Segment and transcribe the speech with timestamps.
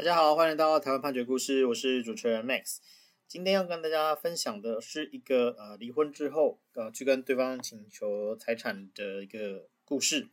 [0.00, 2.78] 大家好，欢迎来到台湾判决故事，我是主持人 Max。
[3.28, 10.30] 今天要跟大家分享的是一个呃离婚之后呃去跟对方请求财产的一个故事。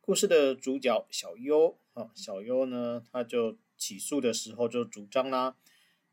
[0.00, 5.54] 故事的主角小优啊，小优呢，他就起诉的时候就主张啦，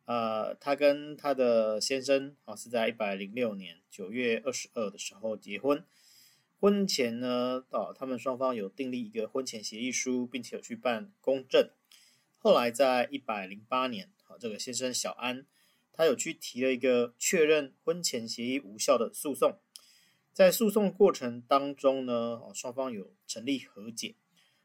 [0.05, 5.83] 呃，他跟他的先生啊是在一百零六年九月二十二的时候结婚，
[6.59, 11.67] 婚前呢，啊，他们双方有订立一个婚前协议书，并且有去办公证。
[12.45, 15.47] 后来在一百零八年，啊，这个先生小安，
[15.91, 19.57] 他有去提了一个确认婚前协议无效的诉讼。
[20.31, 24.13] 在诉讼过程当中呢，哦双方有成立和解，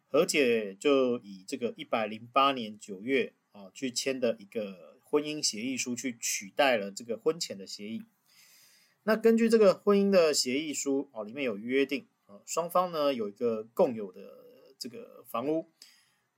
[0.07, 8.03] 和解就以这个一百零八年九月啊去签的一个婚姻协议书去取代了这个婚前的协议。
[9.05, 14.21] 那根据这个婚姻的协议书啊，里面有约定啊，双方呢有一个共有的
[14.79, 15.71] 这个房屋。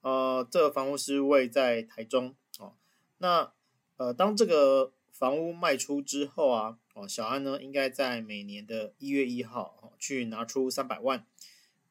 [0.02, 2.74] 呃，这个房屋是位在台中哦。
[3.18, 3.52] 那
[3.96, 11.26] 呃，当这个房屋卖出之后啊，哦，小安呢应该在每年的一月一号哦，去拿出三百万，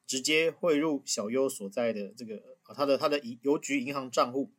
[0.06, 4.52] 直接汇入小优所在的这个啊，他的他的邮局银行账户，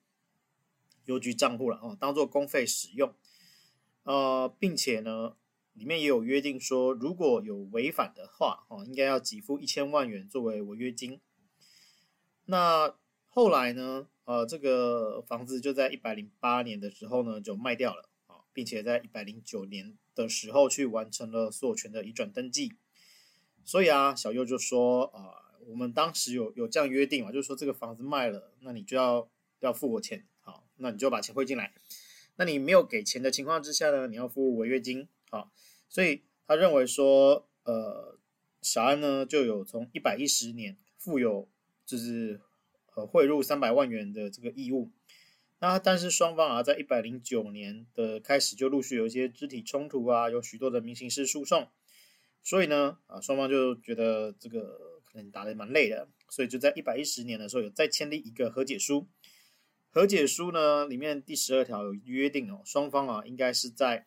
[1.05, 3.13] 邮局账户了哦，当做公费使用。
[4.03, 5.37] 呃，并且呢，
[5.73, 11.21] 里面也有约定说，如果有违反的话哦，应该要给付一千万元作为违约金。
[12.45, 12.95] 那
[13.35, 22.73] 后来呢，呃，这个房子就在一百零八年的时候呢，就卖掉了啊，并且在一百零九年的时候去完成了所有权的移转登记。
[23.65, 29.27] 所以啊，小优就说啊，我们当时有有这样约定嘛，就是说这个房子卖了，那你就要
[29.61, 31.73] 要付我钱，好，那你就把钱汇进来。
[32.35, 35.51] 那你没有给钱的情况之下呢，你要付违约金，好，
[35.89, 38.19] 所以他认为说，呃，
[38.61, 41.49] 小安呢就有从一百一十年负有
[41.83, 42.39] 就是。
[42.95, 44.91] 呃，汇入三百万元的这个义务，
[45.59, 51.67] 那但是双方啊，在一百零九年的开始就陆续有一些肢体冲突啊，有许多的民刑事诉讼，
[52.43, 59.07] 所以呢，啊，双方就觉得这个可能打得蛮累的，所以就在一百一十年的时候有再签订一个和解书。
[59.89, 64.05] 和解书呢，里面第十二条有约定哦，双方啊应该是在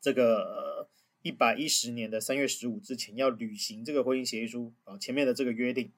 [0.00, 0.88] 这个
[1.22, 5.92] 一百一十年的三月十五之前要履行这个婚姻协议书啊前面的这个约定。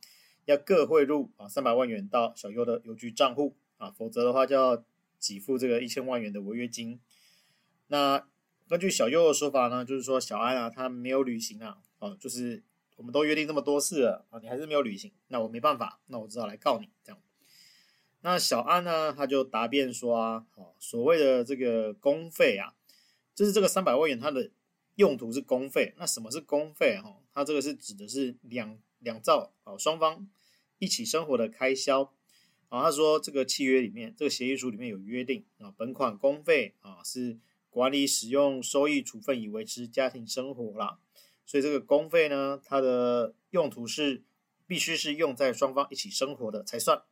[0.47, 4.85] 要各汇入啊三百万元到小优的邮局账户啊，否则的话就要
[5.21, 6.99] 给付这个一千万元的违约金。
[7.89, 8.27] 那
[8.69, 12.63] 根据小优的说法呢，就是说小安啊他没有履行啊，啊就是
[12.97, 17.21] 我们都约定这么多次了啊，你还是没有履行，那我没办法，那我只好来告你这样。
[18.23, 22.75] 那小安呢他就答辩说啊，哦所谓的这个公费啊，
[23.35, 24.51] 就是这个三百万元它的
[24.97, 27.17] 用途是公费，那什么是公费哈？
[27.33, 28.79] 它这个是指的是两。
[29.01, 30.29] 两造啊，双方
[30.79, 32.13] 一起生活的开销
[32.69, 32.85] 啊。
[32.85, 40.99] 他说，这个契约里面，这个协议书里面有约定啊，本款公费啊是管理使用收益处分以维持家庭生活啦。
[41.45, 44.23] 所以这个公费呢，它的用途是
[44.67, 47.03] 必须是用在双方一起生活的才算。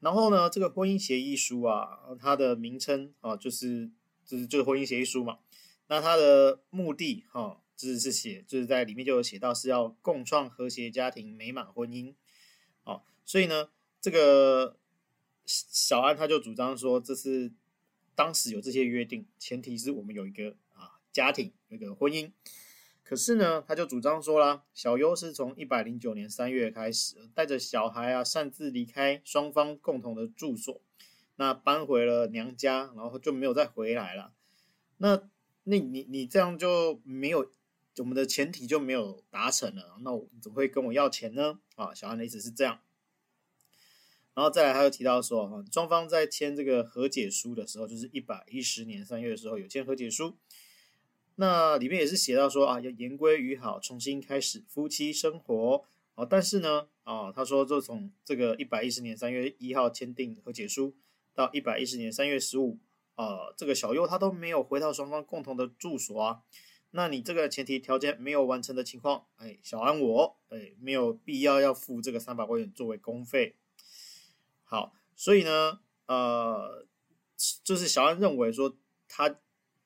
[0.00, 3.90] 然后呢，这个婚姻协议书啊，它的名称啊就是
[4.24, 5.38] 就是就是婚姻协议书嘛。
[5.86, 7.60] 那它的目的哈。
[7.78, 12.12] 就是写，就是在里面就有写到是要共创和谐家庭、美满婚姻，
[12.82, 14.76] 哦，所以呢，这个
[15.46, 17.52] 小安他就主张说，这是
[18.16, 22.32] 当时有这些约定，前提是我们有一个啊家庭，有一个婚姻。
[23.04, 30.82] 可是呢，他就主张说啦，小优是从一百零九年三月开始，带着小孩啊擅自离开双方共同的住所，
[31.36, 34.32] 那搬回了娘家，然后就没有再回来了。
[34.96, 35.22] 那
[35.62, 37.52] 那你你这样就没有？
[37.98, 41.60] 我们的前提就没有达成了，那我怎么会跟我要钱呢？
[41.76, 42.80] 啊，小安的意思是这样。
[44.34, 50.36] 然后再来，他又提到说，哈，双方在签这个和解书的时候，就是一百一十年三月的时候有签和解书，
[51.34, 55.84] 那里面也是写到说啊，要言归于好，重新开始夫妻生活。
[56.14, 60.96] 啊，但是呢，啊，他说就从这个一百一十年三月一号签订和解书
[61.32, 62.78] 到一百一十年三月十五，
[63.14, 66.42] 啊，这个小优他都没有回到双方共同的住所啊。
[66.90, 73.56] 那你这个前提条件没有完成的情况，哎，小安我，哎，没有必要要付这个三百万元作为公费。
[74.64, 76.86] 好，所以呢，呃，
[77.62, 78.74] 就是小安认为说，
[79.06, 79.36] 他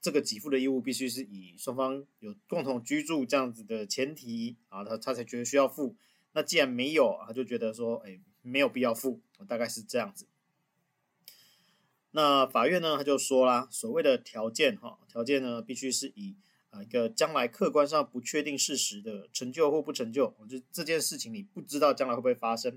[0.00, 5.96] 这个给付的义务必须是以双方有共同居住这样子的前提啊，他他才觉得需要付。
[6.34, 10.28] 那既然没有，他就觉得说，哎，没有必要付，大概是这样子。
[12.12, 16.36] 那法院呢，他就说啦，所谓的条件哈，条件呢必须是以。
[16.72, 22.76] 啊，一个将来客观上不确定事实的成就或不成就，就这件事情你不知道将来会不会发生。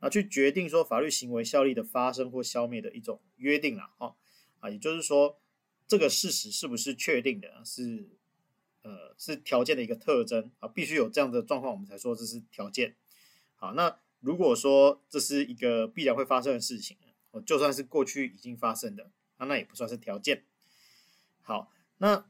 [0.00, 4.16] 啊，去决定说法律行为效力的发生或消灭的一种约定啦，哈
[4.60, 5.38] 啊，也就是说
[5.86, 8.08] 这个事实是不是确定的，是
[8.80, 12.96] 呃是条件的一个特征啊，必须有这样的状况，我们才说这是条件。
[13.56, 16.96] 好，那如果说这是一个必然会发生的事情，
[17.44, 20.46] 就算是过去已经发生的，那那也不算是条件。
[21.42, 22.26] 好，那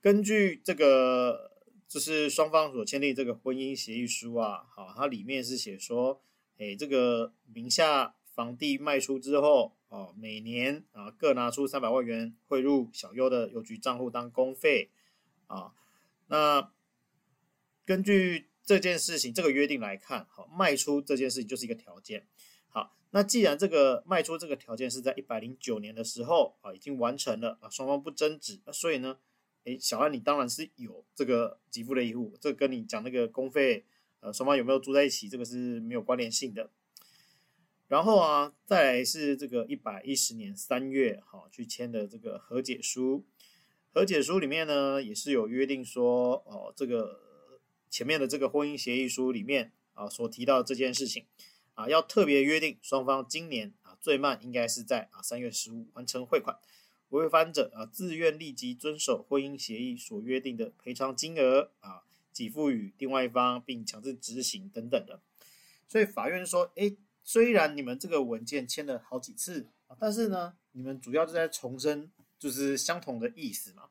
[0.00, 1.52] 根据这个
[1.86, 6.22] 就是双方所签订这个婚姻协议书啊，好，它里面是写说。
[6.58, 14.90] 诶，这个名下房地卖出之后，哦，每年啊各拿出三百万元汇入小优的邮局账户当公费，
[15.46, 15.72] 啊，
[16.26, 16.70] 那
[17.86, 22.26] 根据这件事情这个约定来看，好，卖出这件事情就是一个条件。
[22.68, 29.16] 好，那既然这个卖出这个条件是在一百零九年的时候啊已经完成了啊，双方不争执，那所以呢，
[29.64, 33.84] 诶，小安你当然是有这个给付的义务，这跟你讲那个公费。
[34.22, 36.70] 呃，双方有没有住在一起，这个是没有关联性的。
[37.88, 43.24] 然后啊，再来是这个一百一十年三月，好去签的这个和解书。
[43.94, 47.18] 和解书里面呢，也是有约定说，哦，这个
[47.88, 51.24] 前面的这个婚姻协议书里面啊所提到这件事情
[51.72, 56.58] 啊，要特别约定双方今年啊最慢应该是在啊三月十五完成汇款，
[57.10, 62.02] 违反者啊自愿立即遵守婚姻协议所约定的赔偿金额啊。
[62.32, 65.20] 给付予另外一方，并强制执行等等的，
[65.86, 69.66] 所以法院说，诶，虽然你们这个文件签了好几次，
[69.98, 73.90] 但是呢，你们主要是在重申就是相同的意思嘛，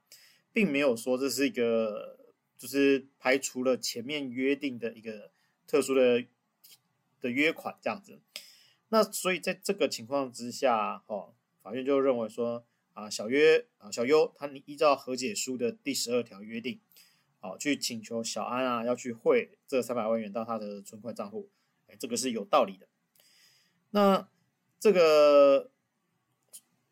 [0.51, 2.17] 并没有说这是一个
[2.57, 5.29] 就是排除了前面约定的一个
[5.67, 6.25] 特殊的
[7.21, 8.17] 的约款这样子。
[8.87, 16.79] 那所以在这个情况之下，哦，法院就认为说，啊，小约啊，小优他依照和解书的第十二条约定。
[17.41, 21.49] 好，去请求小安啊，要去汇这三百万元到他的存款账户，
[21.87, 22.85] 哎，这个是有道理的。
[23.91, 24.27] 那
[24.77, 25.71] 这个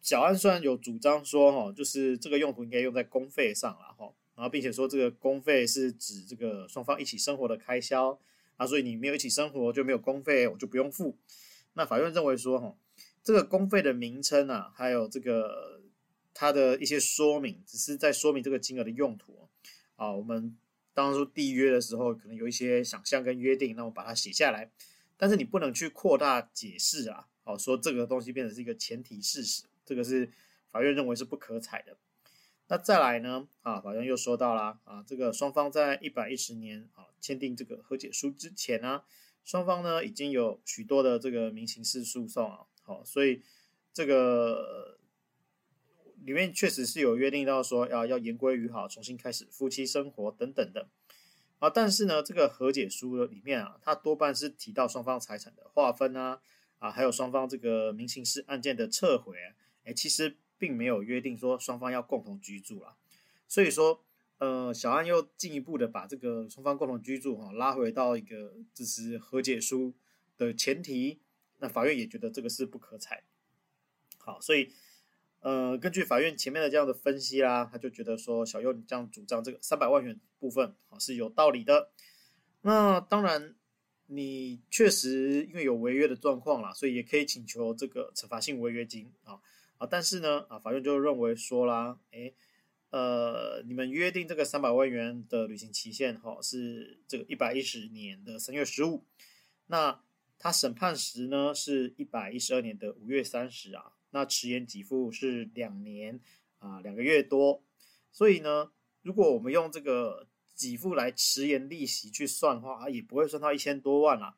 [0.01, 8.17] 小安虽然有主张说，哈，就是这个用途应该用在公费上了，哈，然后并且说这个公费是指这个双方一起生活的开销，
[8.55, 11.17] 啊，所以你没有一起生活就没有公费，我就不用付。
[11.73, 12.73] 那法院认为说，哈，
[13.21, 15.76] 这个公费的名称啊，还有这个
[16.39, 19.49] 它的一些说明，只是在说明这个金额的用途。
[19.95, 20.55] 啊，我们
[20.93, 24.69] 当初缔约的时候，可能有一些想象跟约定，那我把它写下来。
[25.17, 30.31] 但是你不能去扩大解释啊，好，说这个东西变成是一个前提事实，这个是
[30.71, 31.97] 法院认为是不可采的。
[32.67, 39.01] 那再来呢，啊，法院又说到了啊，这个双方在一百一十年啊签订这个和解书之前呢，
[39.43, 43.41] 双方呢已经有许多的这个民刑事诉讼啊，好，所以
[43.91, 44.99] 这个。
[46.25, 50.89] 里面确实是有约定到说要要言归于好，重新开始夫妻生活等等的
[51.59, 56.41] 啊，但是呢，这个和解书里面啊，它多半是提到双方财产的划分啊
[56.79, 59.35] 啊，还有双方这个民刑事案件的撤回，
[59.83, 62.95] 哎，其实并没有约定说双方要共同居住了。
[63.47, 64.03] 所以说，
[64.39, 69.93] 呃，小安又进一步的把这个双方共同居住哈拉回到一个这是和解书
[70.37, 71.19] 的前提，
[71.59, 73.23] 那法院也觉得这个是不可采。
[74.17, 74.71] 好，所以。
[75.47, 81.89] 呃，根据法院前面的这样的分析啦，他就觉得说小优你这样主张这个三百万元部分啊是有道理的。
[82.63, 83.55] 那当然，
[84.07, 89.39] 你确实因为有违约的状况啦，所以也可以请求这个惩罚性违约金啊
[89.77, 89.87] 啊。
[89.89, 92.35] 但是呢啊，法院就认为说啦，诶，
[92.89, 99.05] 呃，你们约定这个三百万元的履行期限哈是这个一百一十年的三月十五，
[99.67, 100.01] 那
[100.37, 103.93] 他审判时呢是一百一十二年的五月三十啊。
[104.17, 106.19] 那迟延给付是两年
[106.57, 107.61] 啊，两个月多，
[108.11, 108.71] 所以呢，
[109.03, 114.35] 如果我们用这个给付来迟延利息去算的话，也不会算到一千多万啦。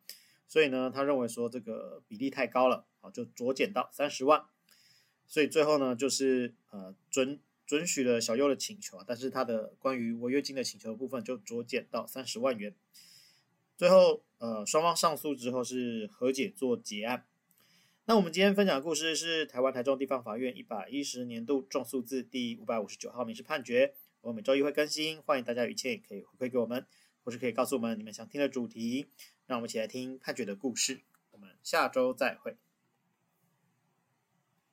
[0.50, 4.44] 所以呢，他认为说这个比例太高了，啊，就酌减到三十万。
[5.26, 12.76] 所以最后呢，就是呃准准许了小优的请求啊，但是他的关于违约金的请求的部分就酌减到三十万元。
[13.78, 17.24] 最后呃双方上诉之后是和解做结案。
[18.10, 23.94] 那我们今天分享的故事是台湾台中地方法院一百一十年度重诉字第五百五十九号民事判决。
[24.22, 26.84] 我们每周一会更新，欢迎大家有意见可以回馈给我们，
[27.24, 29.06] 或是可以告诉我们你们想听的主题，
[29.46, 31.02] 让我们一起来听判决的故事。
[31.30, 32.58] 我们下周再会。